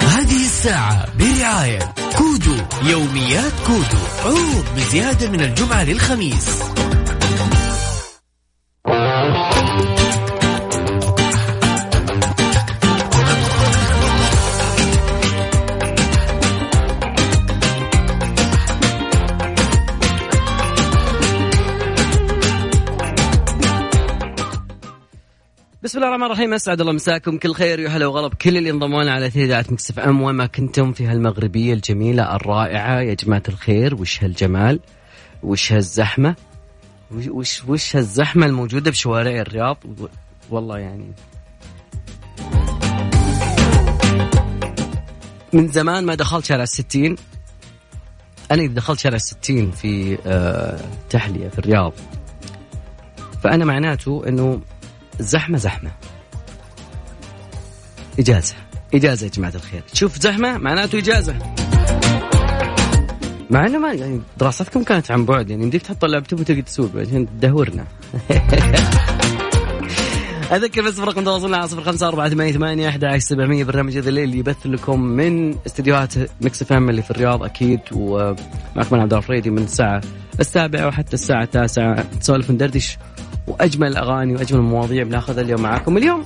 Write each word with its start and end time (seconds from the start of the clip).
هذه 0.00 0.46
الساعة 0.46 1.06
برعاية 1.18 1.78
كودو 2.18 2.54
يوميات 2.82 3.52
كودو. 3.66 4.02
عروض 4.24 4.64
بزيادة 4.76 5.30
من 5.30 5.40
الجمعة 5.40 5.84
للخميس. 5.84 6.62
بسم 25.88 25.98
الله 25.98 26.08
الرحمن 26.08 26.26
الرحيم 26.26 26.54
أسعد 26.54 26.80
الله 26.80 26.92
مساكم. 26.92 27.38
كل 27.38 27.54
خير 27.54 27.78
يا 27.78 27.88
هلا 27.88 28.06
وغلب. 28.06 28.34
كل 28.34 28.56
اللي 28.56 28.70
انضموا 28.70 29.10
على 29.10 29.26
إذاعة 29.26 29.64
مكسف 29.70 29.98
إم 29.98 30.22
وين 30.22 30.34
ما 30.34 30.46
كنتم 30.46 30.92
في 30.92 31.06
هالمغربية 31.06 31.74
الجميلة 31.74 32.36
الرائعة. 32.36 33.00
يا 33.00 33.14
جماعة 33.14 33.42
الخير 33.48 33.94
وش 33.94 34.24
هالجمال؟ 34.24 34.80
وش 35.42 35.72
هالزحمة؟ 35.72 36.34
وش 37.28 37.64
وش 37.64 37.96
هالزحمة 37.96 38.46
الموجودة 38.46 38.90
بشوارع 38.90 39.40
الرياض؟ 39.40 39.78
والله 40.50 40.78
يعني. 40.78 41.12
من 45.52 45.68
زمان 45.68 46.04
ما 46.04 46.14
دخلت 46.14 46.44
شارع 46.44 46.62
الستين. 46.62 47.16
أنا 48.50 48.62
إذا 48.62 48.74
دخلت 48.74 48.98
شارع 48.98 49.16
الستين 49.16 49.70
في 49.70 50.18
آه، 50.26 50.80
تحلية 51.10 51.48
في 51.48 51.58
الرياض 51.58 51.92
فأنا 53.42 53.64
معناته 53.64 54.28
أنه 54.28 54.60
الزحمة 55.20 55.58
زحمة. 55.58 55.90
إجازة. 58.18 58.54
إجازة 58.94 59.26
يا 59.26 59.30
جماعة 59.30 59.52
الخير. 59.54 59.82
تشوف 59.92 60.20
زحمة 60.20 60.58
معناته 60.58 60.98
إجازة. 60.98 61.38
مع 63.50 63.66
إنه 63.66 63.78
ما 63.78 63.92
يعني 63.92 64.20
دراستكم 64.38 64.82
كانت 64.82 65.10
عن 65.10 65.24
بعد 65.24 65.50
يعني 65.50 65.62
يمديك 65.62 65.82
تحط 65.82 66.04
اللابتوب 66.04 66.40
وتقعد 66.40 66.62
تسوق 66.62 66.90
عشان 66.96 67.26
تدهورنا. 67.26 67.84
أذكر 70.52 70.82
بس 70.82 71.00
برقم 71.00 71.24
تواصلنا 71.24 71.56
على 71.56 71.68
صفر 71.68 71.82
خمسة 71.82 72.08
أربعة 72.08 72.28
ثمانية 72.28 72.52
ثمانية 72.52 72.88
أحد 72.88 73.04
عشر 73.04 73.18
سبعمية 73.18 73.64
برنامج 73.64 73.96
هذا 73.96 74.08
الليل 74.08 74.34
يبث 74.34 74.66
لكم 74.66 75.00
من 75.00 75.54
استديوهات 75.66 76.14
Mix 76.40 76.62
FM 76.62 76.72
اللي 76.72 77.02
في 77.02 77.10
الرياض 77.10 77.42
أكيد 77.42 77.80
ومعكم 77.92 78.94
أنا 78.94 79.02
عبد 79.02 79.08
الله 79.08 79.14
الفريدي 79.14 79.50
من 79.50 79.62
الساعة 79.62 80.00
السابعة 80.40 80.86
وحتى 80.86 81.14
الساعة 81.14 81.42
التاسعة. 81.42 82.04
نسولف 82.18 82.50
وندردش. 82.50 82.98
وأجمل 83.48 83.88
الأغاني 83.88 84.34
وأجمل 84.34 84.58
المواضيع 84.58 85.02
بناخذها 85.02 85.40
اليوم 85.40 85.62
معاكم. 85.62 85.96
اليوم 85.96 86.24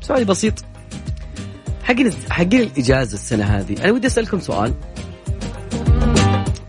سؤال 0.00 0.24
بسيط. 0.24 0.64
حقين 1.82 2.10
حقين 2.30 2.60
الإجازة 2.60 3.14
السنة 3.14 3.44
هذه 3.44 3.84
أنا 3.84 3.92
ودي 3.92 4.06
أسألكم 4.06 4.40
سؤال. 4.40 4.74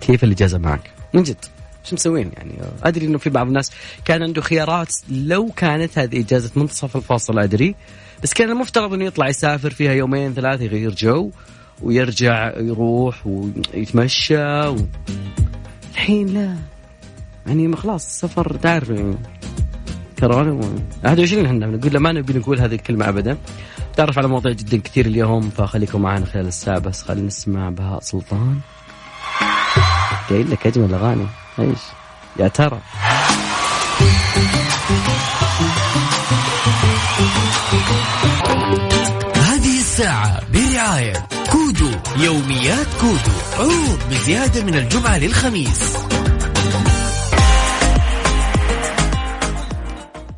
كيف 0.02 0.24
الإجازة 0.24 0.58
معك؟ 0.58 0.92
من 1.14 1.24
جد. 1.24 1.46
شو 1.84 1.96
مسوين 1.96 2.32
يعني؟ 2.38 2.54
أدري 2.84 3.06
إنه 3.06 3.18
في 3.18 3.30
بعض 3.30 3.48
الناس 3.48 3.72
كان 4.06 4.24
عنده 4.24 4.42
خيارات. 4.42 4.94
لو 5.10 5.52
كانت 5.56 6.00
هذه 6.00 6.20
إجازة 6.20 6.52
منتصف 6.56 6.98
الفصل 6.98 7.40
أدري. 7.40 7.76
بس 8.24 8.34
كان 8.34 8.50
المفترض 8.50 8.94
إنه 8.94 9.06
يطلع 9.06 9.30
يسافر 9.30 9.70
فيها 9.70 9.94
يومين 9.94 10.34
ثلاثة 10.34 10.64
يغير 10.64 10.92
جو 10.96 11.32
ويرجع 11.82 12.54
يروح 12.58 13.28
ويتمشى 13.28 14.68
و... 14.68 14.78
الحين 15.94 16.28
لا. 16.28 16.56
يعني 17.48 17.76
خلاص 17.76 18.06
السفر 18.06 18.58
تعرف 18.58 18.92
كورونا 20.28 20.52
21 21.04 21.46
إحنا 21.46 21.66
نقول 21.66 21.98
ما 21.98 22.12
نبي 22.12 22.34
نقول 22.34 22.60
هذه 22.60 22.76
الكلمة 22.76 23.10
ابدا. 23.10 23.38
تعرف 23.96 24.18
على 24.18 24.28
مواضيع 24.28 24.52
جدا 24.52 24.78
كثير 24.78 25.06
اليوم 25.06 25.50
فخليكم 25.50 26.02
معنا 26.02 26.26
خلال 26.26 26.48
الساعة 26.48 26.80
بس. 26.80 27.02
خلينا 27.02 27.28
نسمع 27.28 27.70
بهاء 27.70 28.00
سلطان. 28.00 28.60
قايل 30.30 30.52
لك 30.52 30.68
اجمل 30.68 30.86
الاغاني 30.86 31.28
إيش؟ 31.60 31.80
يا 32.40 32.48
ترى. 32.48 32.80
هذه 39.36 39.80
الساعة 39.80 40.39
برعاية 40.54 41.28
كودو 41.52 41.92
يوميات 42.17 42.88
كودو. 43.02 43.38
عروض 43.60 44.00
بزيادة 44.12 44.64
من 44.64 44.76
الجمعة 44.76 45.17
للخميس. 45.17 45.98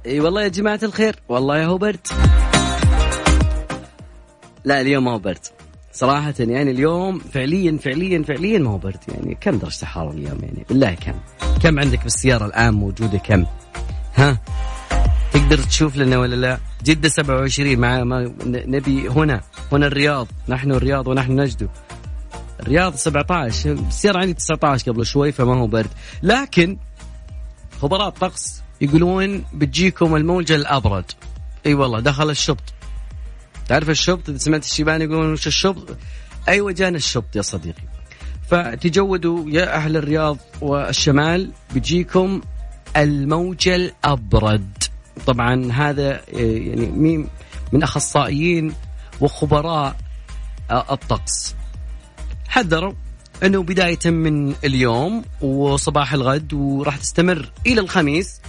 إي 0.06 0.20
والله 0.20 0.44
يا 0.44 0.48
جماعة 0.48 0.80
الخير 0.84 1.16
والله 1.30 1.66
هو 1.66 1.78
برد. 1.78 2.08
لا 4.66 4.82
اليوم 4.82 5.06
ما 5.06 5.12
هو 5.12 5.20
برد. 5.20 5.40
صراحة 5.94 6.34
يعني 6.40 6.72
اليوم 6.72 7.20
فعليا 7.20 7.78
فعليا 7.78 8.24
فعليا 8.24 8.60
ما 8.60 8.70
هو 8.70 8.78
برد. 8.78 9.00
يعني 9.08 9.38
كم 9.42 9.58
درجة 9.58 9.82
الحرارة 9.82 10.12
اليوم 10.12 10.40
يعني؟ 10.44 10.66
بالله 10.70 10.94
كم. 10.94 11.14
كم 11.64 11.80
عندك 11.80 12.04
بالسيارة 12.04 12.46
الآن 12.46 12.74
موجودة؟ 12.74 13.18
كم؟ 13.18 13.46
ها؟ 14.16 14.38
تقدر 15.34 15.58
تشوف 15.58 15.98
لنا 15.98 16.18
ولا 16.18 16.36
لا؟ 16.36 16.58
جدة 16.84 17.10
27 17.10 17.78
مع 17.78 18.04
ما 18.04 18.34
نبي 18.46 19.10
هنا 19.10 19.42
هنا 19.72 19.88
الرياض. 19.88 20.28
نحن 20.48 20.72
الرياض 20.72 21.08
ونحن 21.08 21.40
نجد 21.40 21.70
الرياض 22.60 22.96
17 22.96 23.72
السيارة 23.72 24.20
عندي 24.20 24.34
19 24.34 24.92
قبل 24.92 25.06
شوي 25.06 25.32
فما 25.32 25.56
هو 25.56 25.68
برد. 25.68 25.92
لكن 26.24 26.78
خبراء 27.82 28.08
الطقس 28.08 28.65
يقولون 28.82 29.46
بتجيكم 29.54 30.16
الموجة 30.16 30.56
الأبرد. 30.56 31.12
إي 31.66 31.74
والله 31.74 32.00
دخل 32.00 32.30
الشبط. 32.30 32.74
تعرف 33.68 33.90
الشبط؟ 33.90 34.30
إذا 34.30 34.38
سمعت 34.38 34.64
الشيبان 34.64 35.02
يقولون 35.02 35.34
وش 35.34 35.48
الشبط؟ 35.48 35.98
أيوه 36.48 36.72
جانا 36.72 36.98
الشبط 36.98 37.36
يا 37.36 37.42
صديقي. 37.42 37.84
فتجودوا 38.50 39.50
يا 39.50 39.76
أهل 39.76 39.98
الرياض 39.98 40.38
والشمال 40.62 41.52
بيجيكم 41.74 42.42
الموجة 42.98 43.76
الأبرد. 43.76 44.84
طبعا 45.26 45.72
هذا 45.72 46.22
يعني 46.30 46.86
مين 46.86 47.28
من 47.72 47.84
أخصائيين 47.84 48.74
وخبراء 49.22 49.96
الطقس. 50.72 51.56
حذروا 52.48 52.94
إنه 53.44 53.64
بداية 53.64 54.00
من 54.06 54.56
اليوم 54.64 55.24
وصباح 55.42 56.14
الغد 56.14 56.54
وراح 56.54 56.98
تستمر 56.98 57.52
إلى 57.68 57.82
الخميس. 57.82 58.42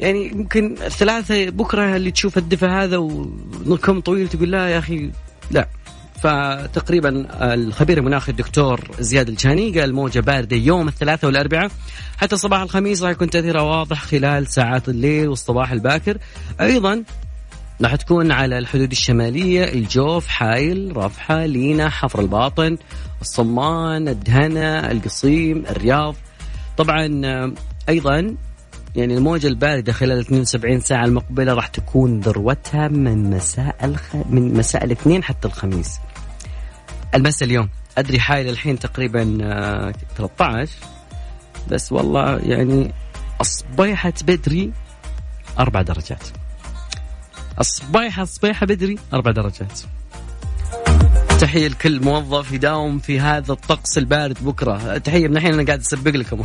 يعني 0.00 0.28
ممكن 0.28 0.76
الثلاثة 0.86 1.50
بكرة 1.50 1.96
اللي 1.96 2.10
تشوف 2.10 2.38
الدفى 2.38 2.66
هذا 2.66 2.96
ونكم 2.96 4.00
طويل 4.00 4.28
تقول 4.28 4.50
لا 4.50 4.68
يا 4.68 4.78
أخي 4.78 5.10
لا. 5.50 5.68
فتقريبا 6.22 7.26
الخبير 7.54 7.98
المناخي 7.98 8.32
الدكتور 8.32 8.80
زياد 9.00 9.28
الجاني 9.28 9.80
قال 9.80 9.94
موجة 9.94 10.20
باردة 10.20 10.56
يوم 10.56 10.88
الثلاثاء 10.88 11.26
والأربعاء. 11.26 11.70
حتى 12.16 12.36
صباح 12.36 12.60
الخميس 12.60 13.02
راح 13.02 13.10
يكون 13.10 13.30
تأثيرها 13.30 13.62
واضح 13.62 14.02
خلال 14.02 14.46
ساعات 14.46 14.88
الليل 14.88 15.28
والصباح 15.28 15.72
الباكر. 15.72 16.18
أيضا 16.60 17.04
راح 17.82 17.94
تكون 17.94 18.32
على 18.32 18.58
الحدود 18.58 18.90
الشمالية 18.90 19.64
الجوف 19.64 20.26
حايل 20.26 20.96
رفحة 20.96 21.46
لينا 21.46 21.88
حفر 21.88 22.20
الباطن 22.20 22.76
الصمان 23.20 24.08
الدهنة 24.08 24.90
القصيم 24.90 25.64
الرياض. 25.70 26.14
طبعا 26.76 27.22
أيضا 27.88 28.34
يعني 28.98 29.14
الموجة 29.14 29.46
الباردة 29.46 29.92
خلال 29.92 30.18
72 30.18 30.80
ساعة 30.80 31.04
المقبلة 31.04 31.54
راح 31.54 31.66
تكون 31.66 32.20
ذروتها 32.20 32.88
من 32.88 33.30
مساء 33.30 33.76
الخ... 33.84 34.16
من 34.30 34.54
مساء 34.54 34.84
الاثنين 34.84 35.24
حتى 35.24 35.48
الخميس. 35.48 35.98
المساء 37.14 37.48
اليوم 37.48 37.68
أدري 37.98 38.20
حايل 38.20 38.48
الحين 38.48 38.78
تقريبا 38.78 39.24
13 40.16 40.72
آه، 40.72 41.68
بس 41.70 41.92
والله 41.92 42.38
يعني 42.38 42.92
الصبيحة 43.40 44.12
بدري 44.26 44.72
أربع 45.58 45.82
درجات. 45.82 46.24
الصبيحة 47.60 48.22
الصبيحة 48.22 48.66
بدري 48.66 48.98
أربع 49.12 49.30
درجات. 49.30 49.80
تحية 51.40 51.68
لكل 51.68 52.00
موظف 52.00 52.52
يداوم 52.52 52.98
في 52.98 53.20
هذا 53.20 53.52
الطقس 53.52 53.98
البارد 53.98 54.44
بكرة 54.44 54.98
تحية 54.98 55.28
من 55.28 55.36
الحين 55.36 55.54
أنا 55.54 55.66
قاعد 55.66 55.80
أسبق 55.80 56.10
لكم 56.10 56.40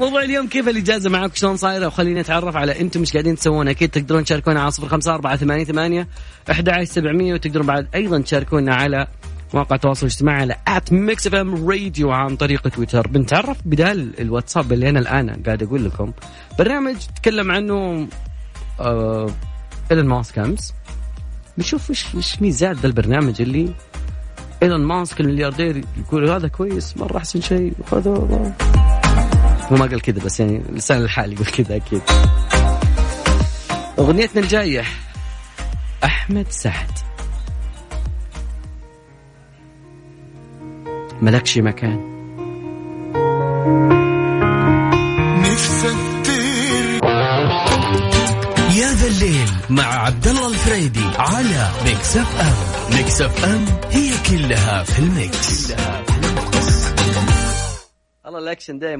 موضوع 0.00 0.22
اليوم 0.22 0.48
كيف 0.48 0.68
الاجازه 0.68 1.10
معك؟ 1.10 1.36
شلون 1.36 1.56
صايره؟ 1.56 1.86
وخلينا 1.86 2.20
نتعرف 2.20 2.56
على 2.56 2.80
أنتم 2.80 3.00
مش 3.00 3.12
قاعدين 3.12 3.36
تسوون. 3.36 3.68
أكيد 3.68 3.90
تقدرون 3.90 4.24
تشاركونا 4.24 4.60
على 4.60 4.70
صفر 4.70 4.88
خمسة 4.88 5.14
أربعة 5.14 5.36
ثمانية 5.36 5.64
ثمانية 5.64 6.08
أحد 6.50 6.84
سبعمية 6.84 7.34
وتقدرون 7.34 7.66
بعد 7.66 7.88
أيضا 7.94 8.20
تشاركونا 8.20 8.74
على 8.74 9.06
مواقع 9.54 9.76
التواصل 9.76 10.06
الاجتماعي 10.06 10.40
على 10.40 10.56
at 10.68 10.92
Mix 10.92 11.26
FM 11.26 11.70
Radio 11.70 12.12
عن 12.12 12.36
طريق 12.36 12.68
تويتر. 12.68 13.08
بنتعرف 13.08 13.56
بدال 13.64 14.20
الواتساب 14.20 14.72
اللي 14.72 14.88
أنا 14.88 14.98
الآن 14.98 15.42
قاعد 15.46 15.62
أقول 15.62 15.84
لكم. 15.84 16.12
برنامج 16.58 16.96
تكلم 17.16 17.50
عنه 17.50 18.08
آه 18.80 19.30
إيلون 19.90 20.06
ماسك 20.06 20.38
أمس. 20.38 20.74
بنشوف 21.58 21.90
وش 21.90 22.14
وش 22.14 22.42
ميزات 22.42 22.76
ذا 22.76 22.86
البرنامج 22.86 23.42
اللي 23.42 23.74
إيلون 24.62 24.84
ماسك 24.84 25.20
الملياردير 25.20 25.84
يقول 25.98 26.30
هذا 26.30 26.48
كويس 26.48 26.96
مرة 26.96 27.16
أحسن 27.16 27.40
شيء 27.40 27.72
وهذا 27.92 28.54
هو 29.72 29.76
ما 29.76 29.86
قال 29.86 30.02
كذا 30.02 30.24
بس 30.24 30.40
يعني 30.40 30.62
لسان 30.72 31.02
الحال 31.02 31.32
يقول 31.32 31.46
كذا 31.46 31.76
أكيد. 31.76 32.02
أغنيتنا 33.98 34.42
الجاية 34.42 34.84
أحمد 36.04 36.46
سعد. 36.50 36.90
ملكش 41.22 41.58
مكان. 41.58 42.14
يا 48.76 48.92
ذا 48.92 49.06
الليل 49.06 49.48
مع 49.70 49.84
عبد 49.84 50.26
الله 50.28 50.48
الفريدي 50.48 51.04
على 51.18 51.70
Mix 51.84 52.16
FM. 52.16 52.96
Mix 52.96 53.22
FM 53.22 53.64
هي 53.90 54.10
كلها 54.30 54.82
في 54.82 54.98
ال 54.98 55.12
mix, 55.12 55.66
كلها 55.66 55.76
في 55.76 55.98
ال 55.98 56.01
mix. 56.01 56.13
الله 58.38 58.46
الأكشن 58.46 58.78
دائما 58.78 58.98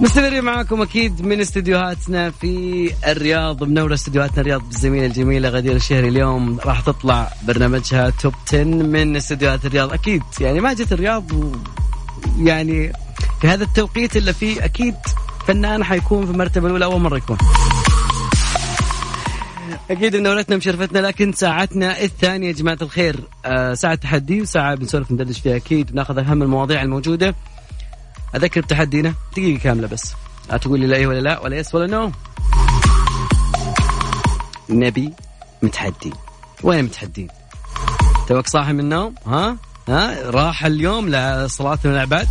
مستمرين 0.00 0.44
معاكم 0.44 0.82
أكيد 0.82 1.26
من 1.26 1.40
استديوهاتنا 1.40 2.30
في 2.30 2.92
الرياض 3.06 3.64
منورة 3.64 3.94
استديوهاتنا 3.94 4.40
الرياض 4.40 4.62
بالزميلة 4.62 5.06
الجميلة 5.06 5.48
غدير 5.48 5.76
الشهري 5.76 6.08
اليوم. 6.08 6.58
راح 6.64 6.80
تطلع 6.80 7.32
برنامجها 7.42 8.10
توب 8.10 8.34
10 8.48 8.64
من 8.64 9.16
استديوهات 9.16 9.64
الرياض. 9.64 9.92
أكيد 9.92 10.22
يعني 10.40 10.60
ما 10.60 10.72
جت 10.72 10.92
الرياض 10.92 11.32
و 11.32 11.52
يعني 12.38 12.92
في 13.40 13.48
هذا 13.48 13.64
التوقيت 13.64 14.16
اللي 14.16 14.32
فيه 14.32 14.64
أكيد 14.64 14.94
فنان 15.46 15.84
حيكون 15.84 16.26
في 16.26 16.32
المرتبة 16.32 16.66
الأولى 16.66 16.84
أول 16.84 17.00
مرة 17.00 17.16
يكون. 17.16 17.38
أكيد 19.90 20.16
منورتنا 20.16 20.56
مشرفتنا 20.56 20.98
لكن 20.98 21.32
ساعتنا 21.32 22.02
الثانية 22.02 22.46
يا 22.48 22.52
جماعة 22.52 22.78
الخير. 22.82 23.20
آه 23.44 23.74
ساعة 23.74 23.94
تحدي 23.94 24.42
وساعة 24.42 24.74
بنسولف 24.74 25.12
ندردش 25.12 25.40
فيها 25.40 25.56
أكيد 25.56 25.92
بناخذ 25.92 26.18
أهم 26.18 26.42
المواضيع 26.42 26.82
الموجودة. 26.82 27.34
أذكر 28.36 28.60
بتحدينا 28.60 29.14
دقيقة 29.32 29.60
كاملة 29.60 29.88
بس. 29.88 30.14
لا 30.50 30.56
تقول 30.56 30.80
لي 30.80 30.86
لا 30.86 30.96
إيه 30.96 31.06
ولا 31.06 31.20
لا 31.20 31.40
ولا 31.40 31.56
yes 31.56 31.74
ولا 31.74 31.86
no 31.86 32.12
نبي 34.70 35.12
متحدي. 35.62 36.12
وين 36.62 36.84
متحدين 36.84 37.28
توك 38.28 38.46
صاحي 38.46 38.72
من 38.72 38.80
النوم؟ 38.80 39.14
ها؟ 39.26 39.56
ها؟ 39.88 40.30
راح 40.30 40.64
اليوم 40.64 41.08
لصلاة 41.08 41.78
العباد؟ 41.84 42.28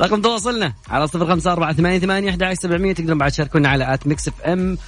رقم 0.00 0.22
تواصلنا 0.22 0.72
على 0.88 1.06
صفر 1.06 1.26
خمسة 1.26 1.52
أربعة 1.52 1.72
ثمانية 1.72 1.98
ثمانية 1.98 2.30
أحد 2.30 2.52
سبعمية. 2.52 2.94
تقدرون 2.94 3.18
بعد 3.18 3.30
تشاركونا 3.30 3.68
على 3.68 3.94
at 3.94 4.06
Mix 4.06 4.28
FM. 4.28 4.78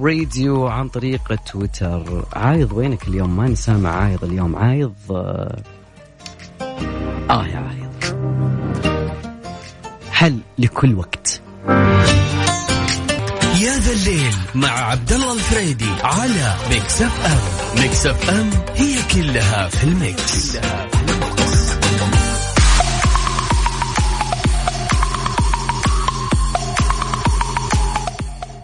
Radio 0.00 0.66
عن 0.66 0.88
طريق 0.88 1.34
تويتر. 1.52 2.24
عايض 2.32 2.72
وينك 2.72 3.08
اليوم؟ 3.08 3.36
ماني 3.36 3.56
سامع 3.56 3.90
عايض 3.90 4.24
اليوم. 4.24 4.56
عايض 4.56 4.94
آه, 5.10 5.62
آه 7.30 7.46
يا 7.46 7.56
عايض. 7.56 7.92
حل 10.10 10.38
لكل 10.58 10.94
وقت؟ 10.94 11.40
يا 13.60 13.78
ذا 13.78 13.92
الليل 13.92 14.34
مع 14.54 14.68
عبد 14.70 15.12
الله 15.12 15.32
الفريدي 15.32 15.90
على 16.04 16.54
Mix 16.70 17.02
FM 17.02 17.82
Mix 17.82 18.06
FM 18.06 18.50
هي 18.74 18.96
كلها 19.14 19.68
في 19.68 19.84
ال 19.84 19.98
mix, 19.98 20.56
كلها 20.56 20.86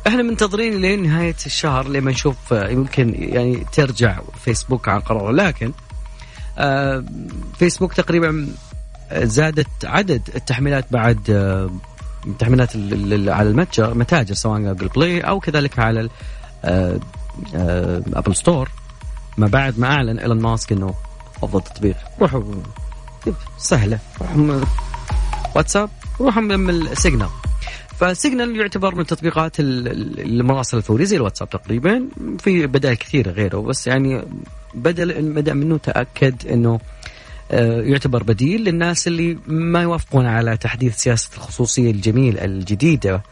إحنا 0.06 0.22
منتظرين 0.22 0.80
لين 0.80 1.02
نهايه 1.02 1.36
الشهر 1.46 1.88
لما 1.88 2.10
نشوف 2.10 2.36
يمكن 2.52 3.14
يعني 3.18 3.66
ترجع 3.72 4.20
فيسبوك 4.44 4.88
عن 4.88 5.00
قراره. 5.00 5.32
لكن 5.32 5.72
آه 6.58 7.04
فيسبوك 7.58 7.94
تقريبا 7.94 8.48
زادت 9.12 9.84
عدد 9.84 10.30
التحميلات 10.34 10.84
بعد 10.90 11.18
التحميلات 12.26 12.76
آه، 12.76 13.32
على 13.32 13.48
المتجر 13.48 13.94
متاجر 13.94 14.34
سواء 14.34 14.60
Google 14.60 14.88
Play 14.88 15.20
أو 15.20 15.40
كذلك 15.40 15.78
على 15.78 16.08
Apple 16.64 16.90
آه، 17.54 18.32
Store 18.32 18.68
آه، 18.68 19.40
ما 19.40 19.46
بعد 19.46 19.78
ما 19.78 19.86
أعلن 19.86 20.18
إيلون 20.18 20.40
ماسك 20.40 20.72
إنه 20.72 20.94
أفضل 21.42 21.60
تطبيق. 21.60 21.96
روحوا 22.20 22.42
سهلة. 23.58 23.98
روحوا 24.20 24.60
واتساب. 25.54 25.90
روحوا 26.20 26.42
من 26.42 26.70
ال 26.70 26.78
Signal 26.78 27.28
ف 28.00 28.09
Signal 28.09 28.60
يعتبر 28.60 28.94
من 28.94 29.00
التطبيقات 29.00 29.52
المراسله 29.60 30.78
الفوريه 30.80 31.04
زي 31.04 31.16
الواتساب 31.16 31.50
تقريبا. 31.50 32.08
في 32.38 32.66
بدائل 32.66 32.96
كثيرة 32.96 33.30
غيره 33.30 33.58
بس 33.58 33.86
يعني 33.86 34.22
بدا 34.74 35.20
بدأ 35.20 35.54
منه 35.54 35.78
تأكد 35.78 36.46
إنه 36.46 36.74
آه، 36.74 36.80
يعتبر 37.50 38.22
بديل 38.22 38.64
للناس 38.64 39.06
اللي 39.08 39.38
ما 39.46 39.82
يوافقون 39.82 40.26
على 40.26 40.56
تحديث 40.56 40.96
سياسة 40.96 41.30
الخصوصية 41.36 41.90
الجميل 41.90 42.38
الجديدة 42.38 43.22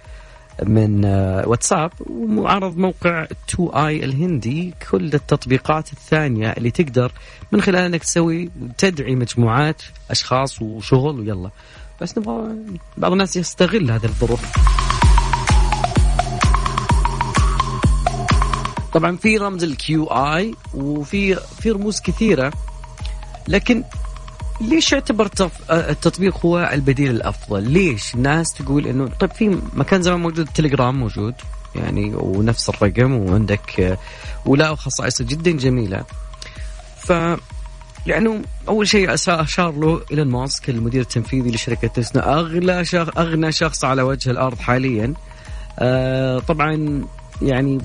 من 0.62 1.04
آه، 1.04 1.48
واتساب 1.48 1.90
ومعرض 2.00 2.76
موقع 2.76 3.26
2 3.50 3.68
آي 3.68 4.04
الهندي. 4.04 4.74
كل 4.90 5.14
التطبيقات 5.14 5.92
الثانية 5.92 6.50
اللي 6.50 6.70
تقدر 6.70 7.12
من 7.52 7.60
خلالها 7.60 7.86
إنك 7.86 8.02
تسوي 8.02 8.50
تدعي 8.78 9.14
مجموعات 9.14 9.82
أشخاص 10.10 10.62
وشغل 10.62 11.20
ويلا. 11.20 11.50
بس 12.00 12.18
نبغى 12.18 12.54
بعض 12.96 13.12
الناس 13.12 13.36
يستغل 13.36 13.90
هذه 13.90 14.04
الظروف. 14.04 14.52
طبعا 18.92 19.16
في 19.16 19.37
رمز 19.37 19.64
الكيو 19.64 20.04
اي 20.04 20.54
وفي 20.75 21.35
في 21.35 21.70
رموز 21.70 22.00
كثيرة 22.00 22.52
لكن 23.49 23.85
ليش 24.60 24.92
يعتبر 24.92 25.30
التطبيق 25.70 26.46
هو 26.46 26.70
البديل 26.72 27.10
الأفضل؟ 27.10 27.70
ليش 27.70 28.14
الناس 28.14 28.54
تقول 28.54 28.86
انه 28.86 29.08
طيب 29.20 29.32
في 29.32 29.60
مكان 29.75 30.02
زمان 30.02 30.20
موجود 30.20 30.38
التليجرام 30.38 31.00
موجود 31.00 31.34
يعني 31.75 32.14
ونفس 32.14 32.68
الرقم 32.68 33.12
وعندك 33.12 33.98
ولا 34.46 34.75
خصائص 34.75 35.22
جدا 35.22 35.50
جميلة. 35.50 36.04
ف 36.98 37.12
لأنه 38.06 38.42
أول 38.68 38.88
شيء 38.88 39.14
أشار 39.14 39.72
له 39.72 40.00
إيلون 40.10 40.28
ماسك 40.28 40.70
المدير 40.70 41.00
التنفيذي 41.00 41.50
لشركة 41.50 41.88
تسلا 41.88 42.38
أغلى 42.38 42.84
شخص 42.84 43.18
أغنى 43.18 43.52
شخص 43.52 43.84
على 43.84 44.02
وجه 44.02 44.30
الأرض 44.30 44.58
حاليا. 44.58 45.14
آه 45.78 46.38
طبعا 46.38 47.04
يعني 47.42 47.78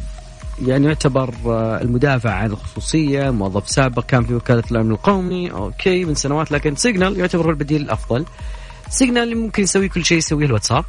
يعني 0.61 0.87
يعتبر 0.87 1.33
آه، 1.45 1.81
المدافع 1.81 2.31
عن 2.31 2.51
الخصوصية 2.51 3.29
موظف 3.29 3.69
سابق 3.69 4.05
كان 4.05 4.23
في 4.23 4.35
وكالة 4.35 4.63
الأمن 4.71 4.91
القومي 4.91 5.51
okay 5.51 6.05
من 6.05 6.15
سنوات 6.15 6.51
لكن 6.51 6.75
Signal 6.75 7.19
يعتبر 7.19 7.49
البديل 7.49 7.81
الأفضل. 7.81 8.25
Signal 8.89 9.37
ممكن 9.37 9.63
يسوي 9.63 9.89
كل 9.89 10.05
شيء 10.05 10.17
يسويه 10.17 10.45
الواتساب. 10.45 10.85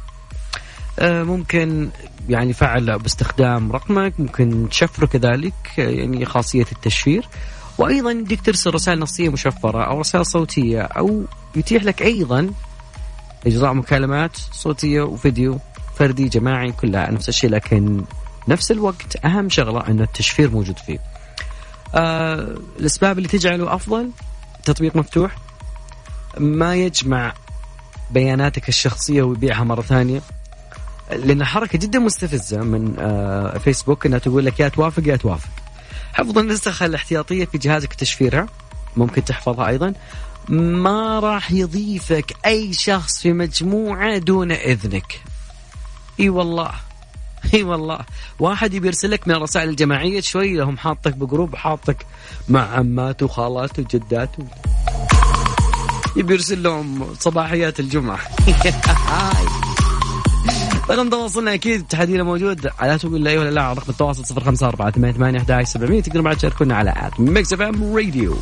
آه، 0.99 1.23
ممكن 1.23 1.89
يعني 2.29 2.49
يفعل 2.49 2.99
باستخدام 2.99 3.71
رقمك 3.71 4.19
ممكن 4.19 4.69
تشفره 4.69 5.05
كذلك 5.05 5.53
آه، 5.79 5.89
يعني 5.89 6.25
خاصية 6.25 6.65
التشفير. 6.71 7.27
وأيضا 7.77 8.11
يديك 8.11 8.41
ترسل 8.41 8.73
رسائل 8.73 8.99
نصية 8.99 9.29
مشفرة 9.29 9.83
أو 9.83 9.99
رسائل 9.99 10.25
صوتية 10.25 10.81
أو 10.81 11.23
يتيح 11.55 11.83
لك 11.83 12.01
أيضا 12.01 12.49
إجراء 13.47 13.73
مكالمات 13.73 14.37
صوتية 14.51 15.01
وفيديو 15.01 15.59
فردي 15.95 16.27
جماعي 16.27 16.71
كلها 16.71 17.11
نفس 17.11 17.29
الشيء 17.29 17.49
لكن 17.49 18.03
نفس 18.47 18.71
الوقت 18.71 19.25
أهم 19.25 19.49
شغلة 19.49 19.87
انه 19.87 20.03
التشفير 20.03 20.49
موجود 20.49 20.77
فيه. 20.79 20.99
آه 21.95 22.57
الأسباب 22.79 23.17
اللي 23.17 23.29
تجعله 23.29 23.75
أفضل 23.75 24.09
تطبيق 24.63 24.95
مفتوح 24.95 25.35
ما 26.37 26.75
يجمع 26.75 27.33
بياناتك 28.11 28.69
الشخصية 28.69 29.21
ويبيعها 29.23 29.63
مرة 29.63 29.81
ثانية 29.81 30.21
لأن 31.11 31.43
حركة 31.45 31.77
جدا 31.77 31.99
مستفزة 31.99 32.61
من 32.61 32.95
آه 32.99 33.57
فيسبوك 33.57 34.05
إنها 34.05 34.19
تقول 34.19 34.45
لك 34.45 34.59
يا 34.59 34.67
توافق 34.67 35.03
يا 35.07 35.15
توافق. 35.15 35.49
حفظ 36.13 36.37
النسخه 36.37 36.85
الاحتياطية 36.85 37.45
في 37.45 37.57
جهازك 37.57 37.93
تشفيرها 37.93 38.47
ممكن 38.97 39.25
تحفظها 39.25 39.67
أيضا 39.67 39.93
ما 40.49 41.19
راح 41.19 41.51
يضيفك 41.51 42.33
أي 42.45 42.73
شخص 42.73 43.21
في 43.21 43.33
مجموعة 43.33 44.17
دون 44.17 44.51
إذنك 44.51 45.21
إي 46.19 46.29
والله 46.29 46.71
اي 47.53 47.63
والله. 47.63 47.99
واحد 48.39 48.73
يبي 48.73 48.87
يرسلك 48.87 49.27
من 49.27 49.35
الرسائل 49.35 49.69
الجماعية 49.69 50.21
شوي 50.21 50.53
لهم 50.53 50.77
حاطك 50.77 51.13
بجروب 51.15 51.55
حاطك 51.55 52.05
مع 52.49 52.61
عماته 52.61 53.25
وخالاته 53.25 53.83
وجداته 53.83 54.45
يبي 56.15 56.33
يرسل 56.33 56.63
لهم 56.63 57.05
صباحيات 57.19 57.79
الجمعة. 57.79 58.19
رقم 60.89 61.09
تواصلنا 61.09 61.53
أكيد. 61.53 61.87
تحدينا 61.87 62.23
موجود. 62.23 62.69
على 62.79 62.97
تقول 62.97 63.23
لا 63.23 63.39
ولا 63.39 63.49
لا 63.49 63.61
على 63.61 63.77
رقم 63.77 63.89
التواصل 63.89 64.35
054 64.35 64.91
88 64.91 65.35
11 65.35 65.65
700 65.71 66.01
تقدروا 66.01 66.23
بعد 66.23 66.37
تشاركونا 66.37 66.75
على 66.75 66.93
at 66.97 67.19
Mix 67.19 67.53
FM 67.53 67.95
Radio. 67.95 68.35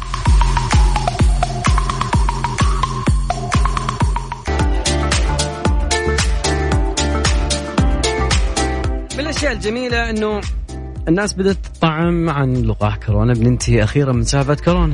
الأشياء 9.42 9.60
الجميلة 9.60 10.10
إنه 10.10 10.42
الناس 11.08 11.34
بدأت 11.34 11.58
تطعم 11.66 12.30
عن 12.30 12.54
لقاح 12.54 12.98
كورونا 12.98 13.34
بننتهي 13.34 13.84
أخيرا 13.84 14.14
من 14.14 14.24
سالفه 14.24 14.54
كورونا. 14.54 14.94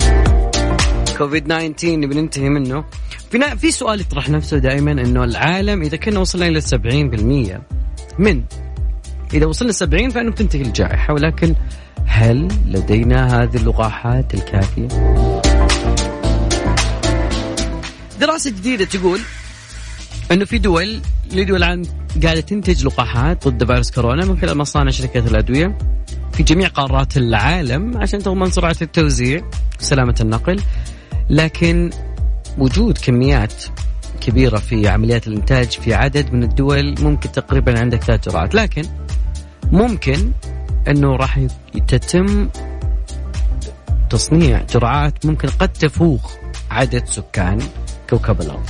كوفيد 1.18 1.44
19 1.48 2.08
بننتهي 2.08 2.50
منه. 2.50 2.84
في 3.32 3.58
في 3.58 3.72
سؤال 3.72 4.02
يطرح 4.02 4.30
نفسه 4.30 4.58
دائما 4.58 4.92
إنه 4.92 5.24
العالم 5.24 5.82
إذا 5.82 5.98
كنا 5.98 6.20
وصلنا 6.20 6.48
إلى 6.48 6.62
70% 6.62 7.62
من؟ 8.20 8.44
إذا 9.34 9.46
وصلنا 9.46 9.72
70 9.72 10.10
فإنه 10.10 10.32
بتنتهي 10.32 10.62
الجائحة 10.62 11.14
ولكن 11.14 11.56
هل 12.06 12.48
لدينا 12.66 13.44
هذه 13.44 13.56
اللقاحات 13.56 14.34
الكافية؟ 14.34 14.88
دراسة 18.20 18.50
جديدة 18.50 18.86
تقول 18.86 19.20
إنه 20.32 20.46
في 20.46 20.58
دول 20.58 21.00
لدول 21.32 21.64
الان 21.64 21.84
قاعدة 22.24 22.42
تنتج 22.42 22.86
لقاحات 22.86 23.48
ضد 23.48 23.66
فيروس 23.66 23.92
كورونا 23.92 24.26
من 24.26 24.40
خلال 24.40 24.58
مصانع 24.58 24.92
شركات 24.92 25.28
الأدوية 25.28 25.78
في 26.34 26.44
جميع 26.44 26.68
قارات 26.68 27.18
العالم 27.18 27.98
عشان 27.98 28.20
تضمن 28.20 28.52
سرعة 28.52 28.76
التوزيع 28.82 29.42
وسلامة 29.80 30.16
النقل. 30.22 30.62
لكن 31.30 31.90
وجود 32.58 32.98
كميات 32.98 33.54
كبيرة 34.22 34.58
في 34.58 34.88
عمليات 34.88 35.28
الإنتاج 35.28 35.68
في 35.68 35.94
عدد 35.94 36.34
من 36.34 36.44
الدول 36.44 36.96
ممكن 37.00 37.32
تقريبا 37.32 37.80
عندك 37.80 38.04
ثلاث 38.04 38.30
جرعات. 38.30 38.56
لكن 38.56 38.84
ممكن 39.72 40.32
أنه 40.88 41.16
راح 41.16 41.40
تتم 41.88 42.50
تصنيع 44.10 44.62
جرعات 44.74 45.26
ممكن 45.26 45.48
قد 45.48 45.70
تفوق 45.70 46.32
عدد 46.72 47.06
سكان 47.06 47.60
كوكب 48.10 48.42
الأرض. 48.42 48.70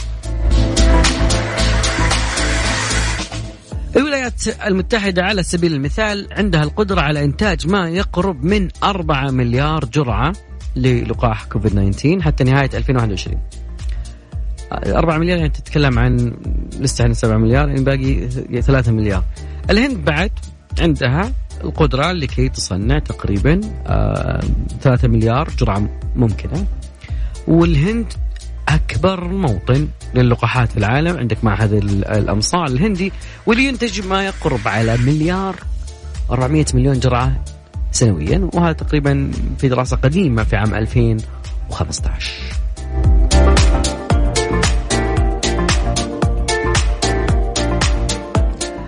الولايات 3.97 4.47
المتحدة 4.65 5.23
على 5.23 5.43
سبيل 5.43 5.73
المثال 5.73 6.27
عندها 6.31 6.63
القدرة 6.63 7.01
على 7.01 7.23
إنتاج 7.23 7.67
ما 7.67 7.89
يقرب 7.89 8.43
من 8.43 8.67
4 8.83 9.31
مليار 9.31 9.85
جرعة 9.85 10.33
للقاح 10.75 11.45
كوفيد 11.45 11.71
19 11.91 12.21
حتى 12.21 12.43
نهاية 12.43 12.69
2021 12.73 13.37
4 14.71 15.17
مليار 15.17 15.37
يعني 15.37 15.49
تتكلم 15.49 15.99
عن 15.99 16.33
لسه 16.79 17.03
عن 17.03 17.13
7 17.13 17.37
مليار 17.37 17.67
يعني 17.67 17.83
باقي 17.83 18.29
3 18.61 18.91
مليار. 18.91 19.23
الهند 19.69 20.05
بعد 20.05 20.31
عندها 20.79 21.31
القدرة 21.63 22.11
لكي 22.11 22.49
تصنع 22.49 22.99
تقريبا 22.99 23.61
3 24.81 25.05
آه، 25.05 25.07
مليار 25.07 25.49
جرعة 25.59 25.89
ممكنة. 26.15 26.65
والهند 27.47 28.13
أكبر 28.67 29.23
موطن 29.27 29.87
للقاحات 30.15 30.71
في 30.71 30.77
العالم. 30.77 31.17
عندك 31.17 31.43
معهد 31.43 31.73
الأمصار 31.73 32.65
الهندي 32.67 33.11
واللي 33.45 33.63
ينتج 33.65 34.07
ما 34.07 34.25
يقرب 34.25 34.67
على 34.67 34.97
مليار 34.97 35.55
400 36.31 36.65
مليون 36.73 36.99
جرعة 36.99 37.43
سنويا 37.91 38.49
وهذا 38.53 38.71
تقريبا 38.71 39.31
في 39.59 39.69
دراسة 39.69 39.97
قديمة 39.97 40.43
في 40.43 40.55
عام 40.55 40.75
2015 40.75 42.31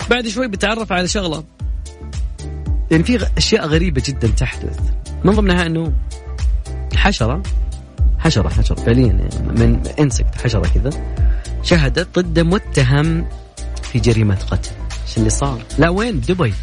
بعد 0.10 0.28
شوي 0.28 0.48
بتعرف 0.48 0.92
على 0.92 1.08
شغلة. 1.08 1.44
يعني 2.92 3.04
في 3.04 3.28
أشياء 3.38 3.68
غريبة 3.68 4.04
جدا 4.06 4.28
تحدث. 4.28 4.80
من 5.24 5.34
ضمنها 5.34 5.66
إنه 5.66 5.94
حشرة 6.96 7.44
حشرة 8.30 8.50
حشرة 8.50 8.76
فعليا 8.76 9.08
يعني 9.08 9.30
من 9.60 9.82
انسكت 10.00 10.36
حشرة 10.44 10.68
كذا. 10.76 10.90
شهدت 11.64 12.20
ضد 12.20 12.40
متهم 12.40 13.26
في 13.84 14.00
جريمة 14.00 14.36
قتل. 14.36 14.72
إيش 15.08 15.18
اللي 15.18 15.30
صار؟ 15.30 15.62
لا 15.78 15.90
وين؟ 15.90 16.20
دبي. 16.20 16.54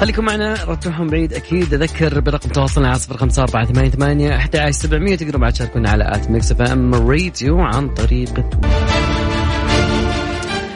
خليكم 0.00 0.24
معنا 0.24 0.54
لا 0.64 0.71
تروحوا 0.71 1.06
بعيد 1.06 1.32
أكيد. 1.32 1.74
أذكر 1.74 2.20
برقم 2.20 2.50
تواصلنا 2.50 2.88
على 2.88 2.98
صفر 2.98 3.16
خمسة 3.16 3.42
أربعة 3.42 3.66
ثمانية 3.66 3.90
ثمانية 3.90 4.36
أحد 4.36 4.56
عشر 4.56 4.70
سبعمية. 4.70 5.16
تقدروا 5.16 5.40
بعد 5.40 5.52
تشاركونا 5.52 5.90
على 5.90 6.04
at 6.14 6.30
Mix 6.30 6.52
FM 6.52 6.94
Radio 6.94 7.60
عن 7.60 7.88
طريق 7.88 8.46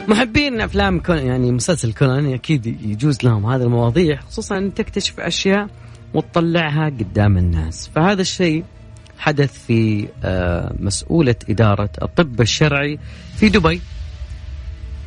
محبين 0.07 0.61
أفلام 0.61 0.99
كون 0.99 1.17
يعني 1.17 1.51
مسلسل 1.51 1.93
كونان 1.93 2.33
أكيد 2.33 2.65
يجوز 2.65 3.17
لهم 3.23 3.45
هذه 3.45 3.61
المواضيع 3.61 4.19
خصوصا 4.21 4.57
ان 4.57 4.73
تكتشف 4.73 5.19
أشياء 5.19 5.67
وتطلعها 6.13 6.85
قدام 6.85 7.37
الناس. 7.37 7.89
فهذا 7.95 8.21
الشيء 8.21 8.63
حدث 9.19 9.65
في 9.67 10.07
آه، 10.23 10.73
مسؤولة 10.79 11.35
إدارة 11.49 11.89
الطب 12.01 12.41
الشرعي 12.41 12.99
في 13.35 13.49
دبي. 13.49 13.81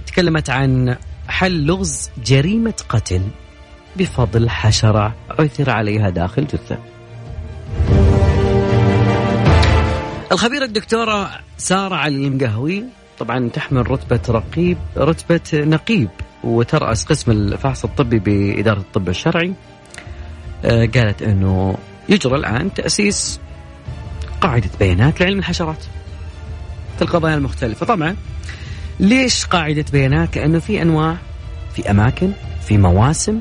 تكلمت 0.07 0.51
عن 0.51 0.97
حل 1.29 1.67
لغز 1.67 2.11
جريمة 2.25 2.75
قتل 2.89 3.23
بفضل 3.97 4.51
حشرة. 4.51 5.15
عثر 5.31 5.71
عليها 5.71 6.11
داخل 6.11 6.47
جثة. 6.47 6.79
الخبيرة 10.33 10.65
الدكتورة 10.65 11.31
سارة 11.59 11.95
علي 11.95 12.27
المقهوي 12.27 12.85
طبعا 13.19 13.49
تحمل 13.49 13.91
رتبة 13.91 14.21
رقيب 14.29 14.79
رتبة 14.97 15.41
نقيب 15.55 16.09
وترأس 16.45 17.05
قسم 17.05 17.31
الفحص 17.31 17.85
الطبي 17.85 18.19
بإدارة 18.19 18.79
الطب 18.79 19.09
الشرعي. 19.09 19.53
قالت 20.65 21.23
أنه 21.23 21.77
يجرى 22.09 22.37
الآن 22.37 22.75
تأسيس 22.75 23.41
قاعدة 24.41 24.71
بيانات 24.81 25.21
لعلم 25.21 25.39
الحشرات 25.39 25.85
في 26.97 27.03
القضايا 27.03 27.35
المختلفة. 27.35 27.87
طبعا 27.87 28.17
ليش 29.01 29.47
قاعدة 29.47 29.85
بيانات؟ 29.93 30.37
لأنه 30.37 30.59
في 30.59 30.83
أنواع 30.83 31.17
في 31.75 31.91
أماكن 31.91 32.33
في 32.67 32.79
مواسم 32.79 33.41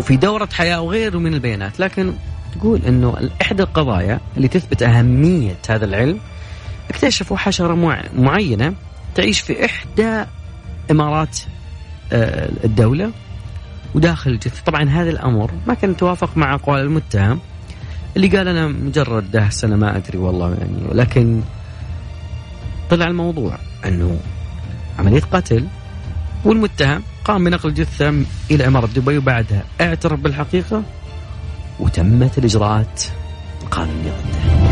وفي 0.00 0.16
دورة 0.16 0.48
حياة 0.52 0.80
وغيره 0.80 1.18
من 1.18 1.34
البيانات. 1.34 1.80
لكن 1.80 2.12
تقول 2.58 2.80
أنه 2.86 3.30
إحدى 3.42 3.62
القضايا 3.62 4.20
اللي 4.36 4.48
تثبت 4.48 4.82
أهمية 4.82 5.56
هذا 5.68 5.84
العلم 5.84 6.20
اكتشفوا 6.90 7.36
حشرة 7.36 7.74
معينة 8.16 8.74
تعيش 9.14 9.40
في 9.40 9.64
إحدى 9.64 10.24
إمارات 10.90 11.38
آه، 12.12 12.50
الدولة. 12.64 13.12
وداخل 13.94 14.30
الجثة. 14.30 14.62
طبعا 14.66 14.88
هذا 14.88 15.10
الأمر 15.10 15.50
ما 15.66 15.74
كان 15.74 15.90
يتوافق 15.90 16.36
مع 16.36 16.54
أقوال 16.54 16.80
المتهم 16.80 17.38
اللي 18.16 18.28
قال 18.28 18.48
أنا 18.48 18.68
مجرد 18.68 19.30
دهس 19.30 19.64
أنا 19.64 19.76
ما 19.76 19.96
أدري 19.96 20.18
والله 20.18 20.54
يعني. 20.54 20.78
ولكن 20.88 21.42
طلع 22.90 23.06
الموضوع 23.06 23.58
أنه 23.86 24.20
عملية 24.98 25.20
قتل 25.20 25.66
والمتهم 26.44 27.02
قام 27.24 27.44
بنقل 27.44 27.68
الجثة 27.68 28.14
إلى 28.50 28.66
إمارة 28.66 28.86
دبي 28.86 29.18
وبعدها 29.18 29.64
اعترف 29.80 30.20
بالحقيقة 30.20 30.82
وتمت 31.80 32.38
الإجراءات 32.38 33.02
القانونية 33.62 34.10
ضده 34.10 34.68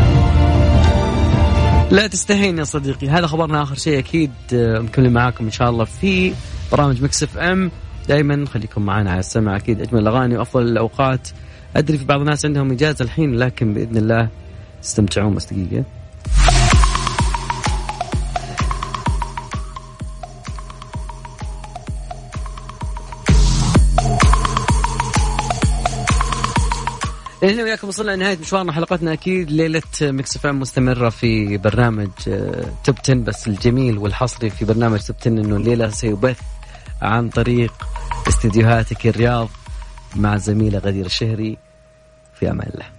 لا 1.91 2.07
تستهين 2.07 2.57
يا 2.57 2.63
صديقي 2.63 3.09
هذا 3.09 3.27
خبرنا 3.27 3.63
آخر 3.63 3.75
شيء 3.75 3.99
أكيد 3.99 4.31
آه، 4.53 4.79
مكملين 4.79 5.13
معاكم 5.13 5.45
إن 5.45 5.51
شاء 5.51 5.69
الله 5.69 5.85
في 5.85 6.33
برامج 6.71 7.03
Mix 7.03 7.23
FM. 7.23 7.71
دائما 8.07 8.45
خليكم 8.45 8.85
معنا 8.85 9.11
على 9.11 9.19
السمع. 9.19 9.55
أكيد 9.55 9.81
أجمل 9.81 10.01
الأغاني 10.01 10.37
وأفضل 10.37 10.63
الأوقات. 10.67 11.29
أدري 11.75 11.97
في 11.97 12.05
بعض 12.05 12.19
الناس 12.19 12.45
عندهم 12.45 12.71
إجازة 12.71 13.05
الحين 13.05 13.35
لكن 13.35 13.73
بإذن 13.73 13.97
الله 13.97 14.29
تستمتعون 14.81 15.35
بس 15.35 15.53
دقيقه 15.53 15.83
هنا 27.43 27.63
وياكم 27.63 27.87
وصلنا 27.87 28.11
لنهاية 28.11 28.37
مشوارنا 28.37 28.71
حلقتنا 28.71 29.13
أكيد. 29.13 29.51
ليلة 29.51 29.81
Mix 30.01 30.35
FM 30.35 30.45
مستمرة 30.45 31.09
في 31.09 31.57
برنامج 31.57 32.07
Top 32.85 32.95
آه، 32.95 33.01
10 33.03 33.13
بس 33.13 33.47
الجميل 33.47 33.97
والحصري 33.97 34.49
في 34.49 34.65
برنامج 34.65 34.99
Top 34.99 35.15
10 35.21 35.31
إنه 35.31 35.55
الليلة 35.55 35.89
سيبث 35.89 36.39
عن 37.01 37.29
طريق 37.29 37.73
استديوهات 38.27 39.07
الرياض 39.07 39.49
مع 40.15 40.37
زميلة 40.37 40.79
غدير 40.79 41.05
الشهري 41.05 41.57
في 42.39 42.51
أمان 42.51 42.69
الله. 42.73 42.96